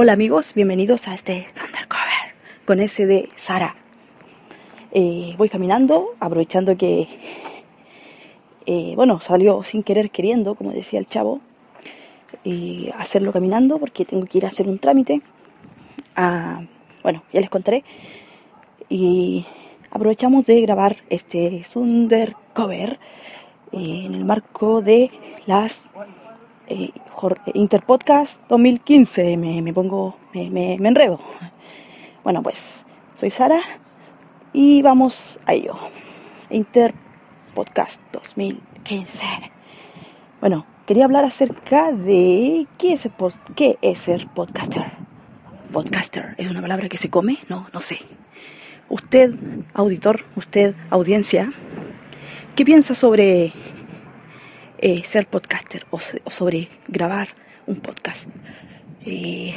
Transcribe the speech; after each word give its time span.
Hola 0.00 0.12
amigos, 0.12 0.54
bienvenidos 0.54 1.08
a 1.08 1.14
este 1.14 1.48
Thundercover 1.56 2.32
con 2.64 2.78
ese 2.78 3.04
de 3.04 3.28
Sara. 3.36 3.74
Eh, 4.92 5.34
voy 5.36 5.48
caminando, 5.48 6.10
aprovechando 6.20 6.76
que, 6.76 7.08
eh, 8.64 8.92
bueno, 8.94 9.20
salió 9.20 9.64
sin 9.64 9.82
querer 9.82 10.12
queriendo, 10.12 10.54
como 10.54 10.70
decía 10.70 11.00
el 11.00 11.08
chavo, 11.08 11.40
hacerlo 12.96 13.32
caminando 13.32 13.80
porque 13.80 14.04
tengo 14.04 14.24
que 14.26 14.38
ir 14.38 14.44
a 14.44 14.50
hacer 14.50 14.68
un 14.68 14.78
trámite. 14.78 15.20
Ah, 16.14 16.62
bueno, 17.02 17.24
ya 17.32 17.40
les 17.40 17.50
contaré. 17.50 17.82
Y 18.88 19.46
aprovechamos 19.90 20.46
de 20.46 20.60
grabar 20.60 20.98
este 21.10 21.64
Thundercover 21.72 23.00
eh, 23.72 24.02
en 24.06 24.14
el 24.14 24.24
marco 24.24 24.80
de 24.80 25.10
las 25.46 25.82
eh, 26.68 26.90
Interpodcast 27.54 28.40
2015. 28.48 29.36
Me, 29.36 29.62
me 29.62 29.72
pongo, 29.72 30.16
me, 30.34 30.50
me- 30.50 30.74
enredo. 30.88 31.18
Bueno, 32.24 32.42
pues 32.42 32.84
soy 33.18 33.30
Sara 33.30 33.60
y 34.52 34.82
vamos 34.82 35.38
a 35.46 35.54
ello. 35.54 35.74
Interpodcast 36.50 38.00
2015. 38.12 39.24
Bueno, 40.40 40.66
quería 40.86 41.04
hablar 41.04 41.24
acerca 41.24 41.90
de 41.92 42.66
qué 42.78 42.92
es, 42.92 43.08
qué 43.56 43.78
es 43.82 43.98
ser 43.98 44.28
podcaster. 44.28 44.84
Podcaster, 45.72 46.34
¿es 46.38 46.50
una 46.50 46.60
palabra 46.62 46.88
que 46.88 46.96
se 46.96 47.10
come? 47.10 47.38
No, 47.48 47.66
no 47.72 47.80
sé. 47.80 47.98
Usted, 48.88 49.34
auditor, 49.74 50.24
usted, 50.36 50.74
audiencia, 50.88 51.52
¿qué 52.56 52.64
piensa 52.64 52.94
sobre 52.94 53.52
eh, 54.78 55.02
ser 55.04 55.26
podcaster 55.26 55.86
o, 55.90 55.98
sobre 55.98 56.68
grabar 56.86 57.28
un 57.66 57.76
podcast. 57.76 58.28
Eh, 59.04 59.54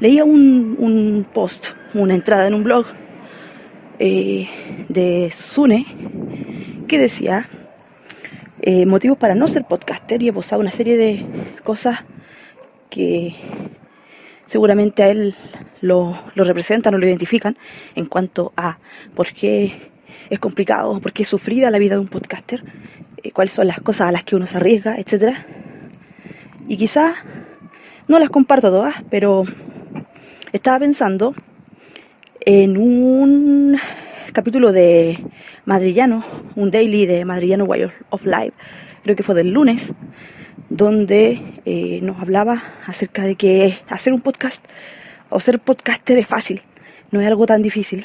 leía 0.00 0.24
un, 0.24 1.26
post, 1.32 1.68
una 1.94 2.14
entrada 2.14 2.48
en 2.48 2.54
un 2.54 2.64
blog 2.64 2.86
eh, 3.98 4.48
de 4.88 5.32
Sune 5.34 5.86
que 6.88 6.98
decía 6.98 7.48
motivos 8.86 9.18
para 9.18 9.34
no 9.34 9.48
ser 9.48 9.64
podcaster 9.64 10.22
y 10.22 10.28
esbozaba 10.28 10.60
una 10.60 10.70
serie 10.70 10.96
de 10.96 11.26
cosas 11.64 12.00
que 12.90 13.34
seguramente 14.46 15.02
a 15.02 15.08
él 15.08 15.34
lo, 15.80 16.16
lo 16.34 16.44
representan 16.44 16.94
o 16.94 16.98
lo 16.98 17.06
identifican 17.06 17.56
en 17.96 18.06
cuanto 18.06 18.52
a 18.56 18.78
por 19.16 19.32
qué 19.32 19.90
es 20.30 20.38
complicado, 20.38 21.00
por 21.00 21.12
qué 21.12 21.24
es 21.24 21.28
sufrida 21.28 21.70
la 21.70 21.78
vida 21.78 21.94
de 21.94 22.00
un 22.00 22.08
podcaster, 22.08 22.62
eh, 23.22 23.30
cuáles 23.30 23.52
son 23.54 23.66
las 23.66 23.80
cosas 23.80 24.08
a 24.08 24.12
las 24.12 24.24
que 24.24 24.36
uno 24.36 24.46
se 24.46 24.56
arriesga, 24.56 24.96
etc. 24.96 25.36
Y 26.68 26.76
quizás 26.76 27.16
no 28.08 28.18
las 28.18 28.30
comparto 28.30 28.70
todas, 28.70 28.96
pero 29.10 29.44
estaba 30.52 30.78
pensando 30.80 31.34
en 32.40 32.76
un 32.76 33.78
capítulo 34.32 34.72
de 34.72 35.18
Madrillano, 35.64 36.24
un 36.56 36.70
daily 36.70 37.06
de 37.06 37.24
Madrillano 37.24 37.64
Way 37.64 37.90
of 38.10 38.24
Life, 38.24 38.52
creo 39.02 39.16
que 39.16 39.22
fue 39.22 39.34
del 39.34 39.50
lunes, 39.50 39.94
donde 40.68 41.60
eh, 41.64 42.00
nos 42.02 42.20
hablaba 42.20 42.62
acerca 42.86 43.22
de 43.22 43.36
que 43.36 43.78
hacer 43.88 44.12
un 44.12 44.20
podcast 44.20 44.64
o 45.30 45.40
ser 45.40 45.60
podcaster 45.60 46.18
es 46.18 46.26
fácil, 46.26 46.62
no 47.10 47.20
es 47.20 47.26
algo 47.26 47.46
tan 47.46 47.62
difícil. 47.62 48.04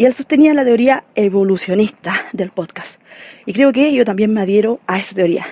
Y 0.00 0.06
él 0.06 0.14
sostenía 0.14 0.54
la 0.54 0.64
teoría 0.64 1.04
evolucionista 1.14 2.24
del 2.32 2.48
podcast. 2.48 2.98
Y 3.44 3.52
creo 3.52 3.70
que 3.70 3.92
yo 3.92 4.06
también 4.06 4.32
me 4.32 4.40
adhiero 4.40 4.80
a 4.86 4.98
esa 4.98 5.14
teoría, 5.14 5.44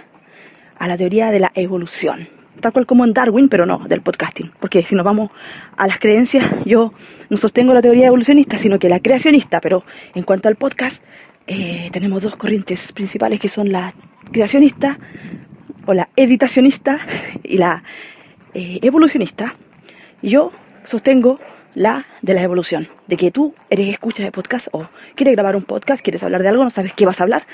a 0.78 0.88
la 0.88 0.96
teoría 0.96 1.30
de 1.30 1.38
la 1.38 1.52
evolución. 1.54 2.30
Tal 2.58 2.72
cual 2.72 2.86
como 2.86 3.04
en 3.04 3.12
Darwin, 3.12 3.50
pero 3.50 3.66
no 3.66 3.80
del 3.86 4.00
podcasting. 4.00 4.50
Porque 4.58 4.82
si 4.84 4.94
nos 4.94 5.04
vamos 5.04 5.30
a 5.76 5.86
las 5.86 5.98
creencias, 5.98 6.46
yo 6.64 6.94
no 7.28 7.36
sostengo 7.36 7.74
la 7.74 7.82
teoría 7.82 8.06
evolucionista, 8.06 8.56
sino 8.56 8.78
que 8.78 8.88
la 8.88 9.00
creacionista. 9.00 9.60
Pero 9.60 9.84
en 10.14 10.22
cuanto 10.22 10.48
al 10.48 10.56
podcast, 10.56 11.04
eh, 11.46 11.90
tenemos 11.92 12.22
dos 12.22 12.34
corrientes 12.36 12.90
principales 12.92 13.40
que 13.40 13.50
son 13.50 13.70
la 13.70 13.92
creacionista 14.32 14.98
o 15.84 15.92
la 15.92 16.08
editacionista 16.16 17.00
y 17.42 17.58
la 17.58 17.82
eh, 18.54 18.78
evolucionista. 18.80 19.54
Y 20.22 20.30
yo 20.30 20.52
sostengo 20.84 21.38
la 21.78 22.06
de 22.22 22.34
la 22.34 22.42
evolución, 22.42 22.88
de 23.06 23.16
que 23.16 23.30
tú 23.30 23.54
eres 23.70 23.88
escucha 23.88 24.24
de 24.24 24.32
podcast 24.32 24.66
o 24.72 24.88
quieres 25.14 25.34
grabar 25.34 25.54
un 25.54 25.62
podcast, 25.62 26.02
quieres 26.02 26.24
hablar 26.24 26.42
de 26.42 26.48
algo, 26.48 26.64
no 26.64 26.70
sabes 26.70 26.92
qué 26.92 27.06
vas 27.06 27.20
a 27.20 27.22
hablar, 27.22 27.46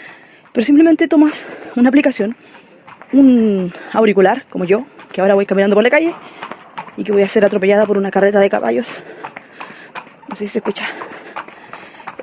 pero 0.51 0.65
simplemente 0.65 1.09
tomas 1.09 1.43
una 1.77 1.91
aplicación, 1.91 2.35
un 3.13 3.71
auricular, 3.93 4.47
como 4.49 4.65
yo, 4.65 4.87
que 5.13 5.21
ahora 5.21 5.35
voy 5.35 5.45
caminando 5.45 5.77
por 5.77 5.85
la 5.85 5.91
calle 5.91 6.15
y 6.97 7.05
que 7.05 7.13
voy 7.13 7.21
a 7.21 7.29
ser 7.29 7.45
atropellada 7.45 7.85
por 7.85 7.99
una 7.99 8.11
carreta 8.11 8.41
de 8.41 8.49
caballos. 8.49 8.87
No 10.31 10.37
sé 10.37 10.45
si 10.45 10.49
se 10.49 10.59
escucha. 10.61 10.87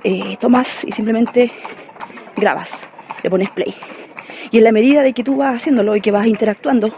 Eh, 0.03 0.37
tomas 0.39 0.83
y 0.83 0.91
simplemente 0.91 1.51
grabas, 2.35 2.81
le 3.21 3.29
pones 3.29 3.51
play. 3.51 3.75
Y 4.49 4.57
en 4.57 4.63
la 4.63 4.71
medida 4.71 5.03
de 5.03 5.13
que 5.13 5.23
tú 5.23 5.37
vas 5.37 5.55
haciéndolo 5.55 5.95
y 5.95 6.01
que 6.01 6.09
vas 6.09 6.25
interactuando 6.25 6.91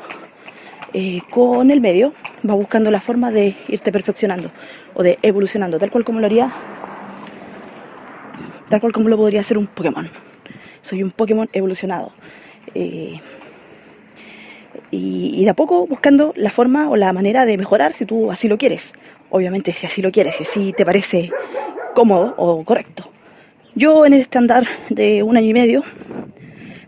eh, 0.93 1.19
con 1.29 1.71
el 1.71 1.81
medio, 1.81 2.13
vas 2.43 2.57
buscando 2.57 2.91
la 2.91 3.01
forma 3.01 3.31
de 3.31 3.55
irte 3.67 3.91
perfeccionando 3.91 4.51
o 4.93 5.03
de 5.03 5.17
evolucionando, 5.21 5.79
tal 5.79 5.89
cual 5.89 6.03
como 6.03 6.19
lo 6.19 6.25
haría, 6.25 6.51
tal 8.69 8.79
cual 8.79 8.93
como 8.93 9.09
lo 9.09 9.17
podría 9.17 9.41
hacer 9.41 9.57
un 9.57 9.67
Pokémon. 9.67 10.09
Soy 10.81 11.01
un 11.01 11.11
Pokémon 11.11 11.49
evolucionado. 11.53 12.11
Eh, 12.75 13.19
y, 14.91 15.31
y 15.35 15.43
de 15.43 15.49
a 15.49 15.53
poco 15.53 15.87
buscando 15.87 16.33
la 16.35 16.51
forma 16.51 16.89
o 16.89 16.97
la 16.97 17.13
manera 17.13 17.45
de 17.45 17.57
mejorar 17.57 17.93
si 17.93 18.05
tú 18.05 18.31
así 18.31 18.47
lo 18.47 18.57
quieres. 18.57 18.93
Obviamente 19.29 19.73
si 19.73 19.85
así 19.87 20.01
lo 20.01 20.11
quieres, 20.11 20.35
si 20.35 20.43
así 20.43 20.73
te 20.73 20.85
parece 20.85 21.31
cómodo 21.95 22.35
o 22.37 22.63
correcto. 22.63 23.09
Yo 23.75 24.05
en 24.05 24.13
el 24.13 24.21
estándar 24.21 24.67
de 24.89 25.23
un 25.23 25.35
año 25.35 25.47
y 25.47 25.53
medio, 25.53 25.83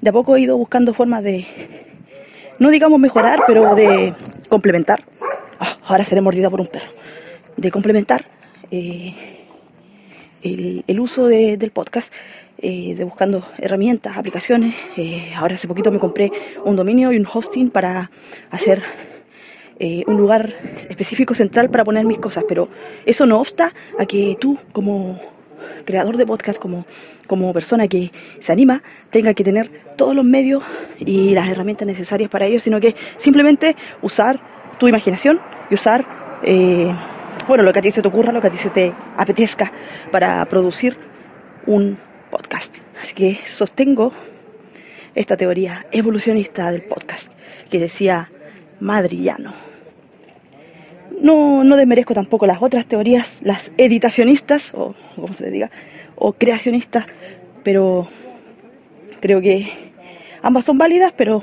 de 0.02 0.10
a 0.10 0.14
poco 0.14 0.36
he 0.36 0.42
ido 0.42 0.56
buscando 0.56 0.94
formas 0.94 1.24
de, 1.24 1.48
no 2.60 2.70
digamos 2.70 3.00
mejorar, 3.00 3.40
pero 3.48 3.74
de 3.74 4.14
complementar. 4.50 5.04
Ah, 5.60 5.78
ahora 5.86 6.04
seré 6.04 6.22
mordida 6.22 6.50
por 6.50 6.62
un 6.62 6.68
perro. 6.68 6.90
De 7.58 7.72
complementar 7.72 8.26
eh, 8.72 9.14
el, 10.42 10.84
el 10.88 11.00
uso 11.00 11.28
de- 11.28 11.58
del 11.58 11.72
podcast, 11.72 12.12
eh, 12.58 12.96
de 12.96 13.04
buscando 13.04 13.48
herramientas, 13.58 14.18
aplicaciones. 14.18 14.76
Eh, 14.98 15.32
ahora 15.36 15.56
hace 15.56 15.68
poquito 15.68 15.92
me 15.92 16.00
compré 16.00 16.32
un 16.64 16.76
dominio 16.76 17.12
y 17.12 17.18
un 17.18 17.28
hosting 17.32 17.70
para 17.70 18.12
hacer 18.52 18.84
eh, 19.80 20.04
un 20.08 20.18
lugar 20.18 20.56
específico 20.90 21.36
central 21.36 21.70
para 21.70 21.84
poner 21.84 22.06
mis 22.06 22.18
cosas, 22.20 22.46
pero 22.48 22.70
eso 23.06 23.26
no 23.26 23.40
obsta 23.40 23.74
a 24.00 24.06
que 24.06 24.38
tú 24.40 24.58
como 24.72 25.20
creador 25.84 26.16
de 26.18 26.26
podcast, 26.26 26.58
como, 26.60 26.86
como 27.28 27.52
persona 27.54 27.88
que 27.88 28.12
se 28.40 28.52
anima, 28.52 28.82
tenga 29.10 29.34
que 29.34 29.44
tener 29.44 29.70
todos 29.98 30.16
los 30.16 30.24
medios 30.26 30.64
y 31.00 31.32
las 31.34 31.50
herramientas 31.50 31.88
necesarias 31.88 32.30
para 32.30 32.46
ello, 32.46 32.60
sino 32.60 32.80
que 32.80 32.96
simplemente 33.18 33.76
usar 34.02 34.40
tu 34.78 34.88
imaginación 34.88 35.40
y 35.70 35.76
usar, 35.76 36.06
eh, 36.44 36.94
bueno, 37.48 37.64
lo 37.64 37.74
que 37.74 37.80
a 37.80 37.82
ti 37.82 37.92
se 37.92 38.02
te 38.02 38.08
ocurra, 38.08 38.32
lo 38.32 38.42
que 38.42 38.48
a 38.48 38.52
ti 38.52 38.58
se 38.58 38.70
te 38.70 38.94
apetezca 39.18 39.72
para 40.12 40.44
producir 40.46 40.98
un 41.66 41.98
podcast. 42.30 42.76
Así 43.02 43.14
que 43.14 43.40
sostengo 43.46 44.12
esta 45.14 45.38
teoría 45.38 45.86
evolucionista 45.92 46.72
del 46.72 46.84
podcast 46.84 47.32
que 47.70 47.80
decía 47.80 48.30
Madrillano. 48.80 49.54
No, 51.22 51.64
no 51.64 51.78
desmerezco 51.78 52.14
tampoco 52.14 52.46
las 52.46 52.62
otras 52.62 52.86
teorías, 52.86 53.40
las 53.42 53.72
editacionistas, 53.78 54.74
o 54.74 54.94
se 55.32 55.50
diga, 55.50 55.72
o 56.16 56.34
creacionistas, 56.34 57.06
pero 57.64 58.08
creo 59.22 59.42
que 59.42 59.72
ambas 60.42 60.66
son 60.66 60.78
válidas, 60.78 61.14
pero 61.16 61.42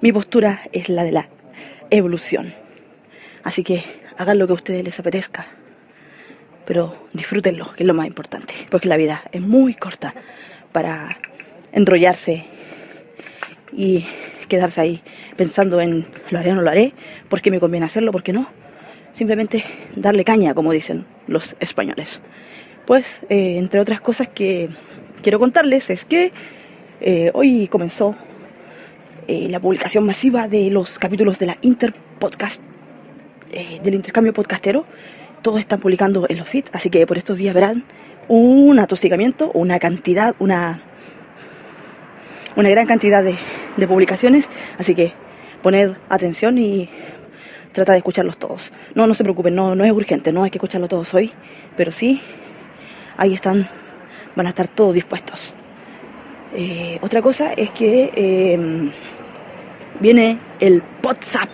mi 0.00 0.12
postura 0.12 0.62
es 0.72 0.88
la 0.88 1.04
de 1.04 1.12
la 1.12 1.28
evolución. 1.90 2.54
Así 3.44 3.64
que 3.64 3.84
hagan 4.16 4.38
lo 4.38 4.46
que 4.46 4.52
a 4.52 4.56
ustedes 4.56 4.84
les 4.84 4.98
apetezca, 4.98 5.46
pero 6.66 7.08
disfrútenlo, 7.12 7.72
que 7.72 7.84
es 7.84 7.86
lo 7.86 7.94
más 7.94 8.06
importante, 8.06 8.54
porque 8.70 8.88
la 8.88 8.96
vida 8.96 9.22
es 9.32 9.40
muy 9.40 9.74
corta 9.74 10.14
para 10.72 11.18
enrollarse 11.72 12.44
y 13.72 14.04
quedarse 14.48 14.80
ahí 14.80 15.02
pensando 15.36 15.80
en 15.80 16.06
lo 16.30 16.38
haré 16.38 16.52
o 16.52 16.56
no 16.56 16.62
lo 16.62 16.70
haré, 16.70 16.92
por 17.28 17.40
qué 17.40 17.50
me 17.50 17.60
conviene 17.60 17.86
hacerlo, 17.86 18.12
por 18.12 18.22
qué 18.22 18.32
no. 18.32 18.48
Simplemente 19.12 19.64
darle 19.96 20.24
caña, 20.24 20.54
como 20.54 20.72
dicen 20.72 21.06
los 21.26 21.56
españoles. 21.60 22.20
Pues, 22.86 23.06
eh, 23.28 23.56
entre 23.58 23.80
otras 23.80 24.00
cosas 24.00 24.28
que 24.28 24.70
quiero 25.22 25.38
contarles 25.38 25.90
es 25.90 26.04
que 26.04 26.32
eh, 27.00 27.30
hoy 27.34 27.68
comenzó 27.68 28.16
eh, 29.28 29.46
la 29.50 29.60
publicación 29.60 30.06
masiva 30.06 30.48
de 30.48 30.70
los 30.70 30.98
capítulos 30.98 31.38
de 31.38 31.46
la 31.46 31.58
Interpodcast, 31.60 32.62
eh, 33.52 33.78
del 33.84 33.94
intercambio 33.94 34.32
podcastero. 34.32 34.86
Todos 35.42 35.60
están 35.60 35.80
publicando 35.80 36.24
en 36.30 36.38
los 36.38 36.48
feeds, 36.48 36.70
así 36.72 36.88
que 36.88 37.06
por 37.06 37.18
estos 37.18 37.36
días 37.36 37.54
verán 37.54 37.84
un 38.26 38.78
atosigamiento, 38.78 39.50
una 39.52 39.78
cantidad, 39.78 40.34
una, 40.38 40.80
una 42.56 42.70
gran 42.70 42.86
cantidad 42.86 43.22
de, 43.22 43.36
de 43.76 43.86
publicaciones. 43.86 44.48
Así 44.78 44.94
que 44.94 45.12
poned 45.62 45.92
atención 46.08 46.56
y 46.56 46.88
trata 47.72 47.92
de 47.92 47.98
escucharlos 47.98 48.38
todos. 48.38 48.72
No, 48.94 49.06
no 49.06 49.12
se 49.12 49.24
preocupen, 49.24 49.54
no, 49.54 49.74
no 49.74 49.84
es 49.84 49.92
urgente, 49.92 50.32
no 50.32 50.42
hay 50.42 50.50
que 50.50 50.56
escucharlo 50.56 50.88
todos 50.88 51.12
hoy, 51.12 51.32
pero 51.76 51.92
sí, 51.92 52.22
ahí 53.18 53.34
están, 53.34 53.68
van 54.34 54.46
a 54.46 54.50
estar 54.50 54.68
todos 54.68 54.94
dispuestos. 54.94 55.54
Eh, 56.54 56.98
otra 57.02 57.20
cosa 57.20 57.52
es 57.52 57.70
que 57.70 58.10
eh, 58.14 58.90
viene 60.00 60.38
el 60.60 60.82
WhatsApp 61.02 61.48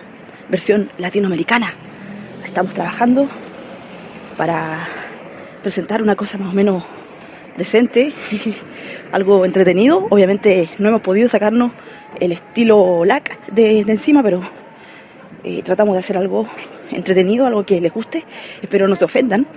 versión 0.49 0.89
latinoamericana. 0.97 1.73
Estamos 2.43 2.73
trabajando 2.73 3.27
para 4.37 4.87
presentar 5.63 6.01
una 6.01 6.15
cosa 6.15 6.37
más 6.37 6.49
o 6.49 6.53
menos 6.53 6.83
decente, 7.57 8.13
algo 9.11 9.45
entretenido. 9.45 10.07
Obviamente 10.09 10.69
no 10.77 10.89
hemos 10.89 11.01
podido 11.01 11.29
sacarnos 11.29 11.71
el 12.19 12.31
estilo 12.31 13.03
LAC 13.05 13.47
de, 13.47 13.79
encima, 13.81 14.21
pero 14.23 14.41
eh, 15.43 15.61
tratamos 15.63 15.93
de 15.93 15.99
hacer 15.99 16.17
algo 16.17 16.47
entretenido, 16.91 17.45
algo 17.45 17.65
que 17.65 17.81
les 17.81 17.93
guste. 17.93 18.23
Espero 18.61 18.87
no 18.87 18.95
se 18.95 19.05
ofendan, 19.05 19.47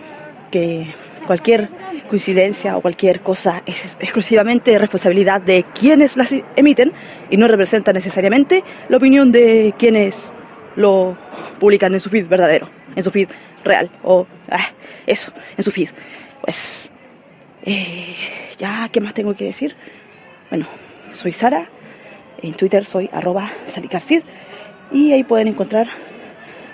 que 0.51 0.87
cualquier 1.27 1.69
coincidencia 2.09 2.77
o 2.77 2.81
cualquier 2.81 3.21
cosa 3.21 3.63
es 3.67 3.85
exclusivamente 4.01 4.79
responsabilidad 4.79 5.41
de 5.41 5.65
quienes 5.79 6.17
las 6.17 6.35
emiten 6.57 6.93
y 7.31 7.37
no 7.37 7.47
representa 7.47 7.93
necesariamente 7.93 8.65
la 8.89 8.97
opinión 8.97 9.31
de 9.31 9.75
quienes 9.79 10.33
lo 10.77 11.17
publican 11.61 11.95
en 11.95 12.01
su 12.01 12.11
feed 12.11 12.27
verdadero, 12.27 12.69
en 12.97 13.03
su 13.03 13.11
feed 13.11 13.29
real 13.65 13.91
o 14.03 14.27
ah, 14.51 14.71
eso, 15.07 15.33
en 15.57 15.65
su 15.65 15.71
feed. 15.71 15.91
Pues 16.41 16.91
eh, 17.65 18.17
ya, 18.59 18.89
¿qué 18.91 19.01
más 19.01 19.15
tengo 19.15 19.35
que 19.35 19.45
decir? 19.45 19.77
Bueno, 20.51 20.67
soy 21.13 21.33
Sara, 21.33 21.69
en 22.43 22.55
Twitter 22.55 22.85
soy 22.85 23.11
arroba 23.13 23.53
salicarcid 23.67 24.23
y 24.91 25.13
ahí 25.13 25.25
pueden 25.25 25.49
encontrar 25.49 25.89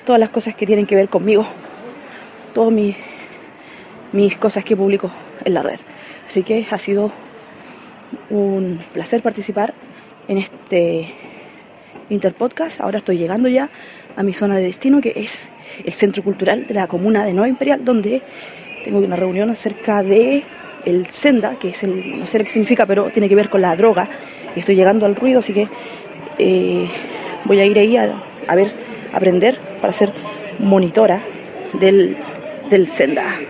todas 0.04 0.20
las 0.20 0.30
cosas 0.30 0.54
que 0.54 0.66
tienen 0.66 0.86
que 0.86 0.94
ver 0.94 1.08
conmigo, 1.08 1.46
todas 2.52 2.72
mis, 2.72 2.94
mis 4.14 4.36
cosas 4.36 4.64
que 4.64 4.76
publico 4.76 5.10
en 5.44 5.54
la 5.54 5.62
red. 5.62 5.80
Así 6.26 6.44
que 6.44 6.66
ha 6.70 6.78
sido 6.78 7.10
un 8.30 8.78
placer 8.92 9.22
participar 9.22 9.74
en 10.28 10.38
este 10.38 11.12
Interpodcast. 12.10 12.80
Ahora 12.80 12.98
estoy 12.98 13.18
llegando 13.18 13.48
ya 13.48 13.68
a 14.16 14.22
mi 14.22 14.32
zona 14.32 14.56
de 14.56 14.62
destino, 14.62 15.00
que 15.00 15.14
es 15.16 15.50
el 15.84 15.92
Centro 15.92 16.22
Cultural 16.22 16.66
de 16.68 16.74
la 16.74 16.86
Comuna 16.86 17.24
de 17.24 17.32
Nueva 17.32 17.48
Imperial, 17.48 17.84
donde 17.84 18.22
tengo 18.84 18.98
una 18.98 19.16
reunión 19.16 19.50
acerca 19.50 20.02
de 20.04 20.44
el 20.84 21.06
senda, 21.06 21.58
que 21.58 21.70
es 21.70 21.82
el, 21.82 22.20
no 22.20 22.26
sé 22.28 22.38
qué 22.44 22.50
significa, 22.50 22.86
pero 22.86 23.10
tiene 23.10 23.28
que 23.28 23.34
ver 23.34 23.50
con 23.50 23.62
la 23.62 23.74
droga. 23.74 24.08
Y 24.54 24.60
estoy 24.60 24.76
llegando 24.76 25.06
al 25.06 25.16
ruido, 25.16 25.40
así 25.40 25.52
que 25.52 25.68
eh, 26.38 26.88
voy 27.46 27.58
a 27.58 27.64
ir 27.64 27.78
ahí 27.80 27.96
a, 27.96 28.22
a, 28.46 28.54
ver, 28.54 28.72
aprender 29.12 29.58
para 29.80 29.92
ser 29.92 30.12
monitora 30.60 31.24
del, 31.72 32.16
del 32.70 32.86
senda. 32.88 33.40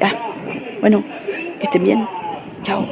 Ya, 0.00 0.18
bueno, 0.80 1.02
estén 1.60 1.84
bien. 1.84 2.06
Chao. 2.62 2.84